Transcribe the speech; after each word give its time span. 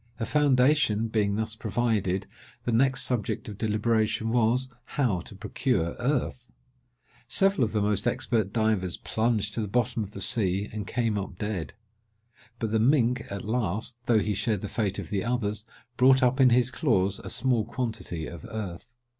A 0.19 0.25
foundation 0.25 1.09
being 1.09 1.35
thus 1.35 1.55
provided, 1.55 2.25
the 2.63 2.71
next 2.71 3.03
subject 3.03 3.47
of 3.47 3.59
deliberation 3.59 4.29
was, 4.31 4.67
how 4.97 5.19
to 5.19 5.35
procure 5.35 5.95
earth. 5.99 6.51
Several 7.27 7.63
of 7.63 7.71
the 7.71 7.83
most 7.83 8.07
expert 8.07 8.51
divers 8.51 8.97
plunged 8.97 9.53
to 9.53 9.61
the 9.61 9.67
bottom 9.67 10.01
of 10.03 10.13
the 10.13 10.19
sea, 10.19 10.67
and 10.73 10.87
came 10.87 11.19
up 11.19 11.37
dead; 11.37 11.73
but 12.57 12.71
the 12.71 12.79
mink, 12.79 13.25
at 13.29 13.45
last, 13.45 13.95
though 14.07 14.17
he 14.17 14.33
shared 14.33 14.61
the 14.61 14.67
fate 14.67 14.97
of 14.97 15.11
the 15.11 15.23
others, 15.23 15.65
brought 15.97 16.23
up 16.23 16.39
in 16.41 16.49
his 16.49 16.71
claws 16.71 17.19
a 17.19 17.29
small 17.29 17.63
quantity 17.63 18.25
of 18.25 18.43
earth. 18.49 18.89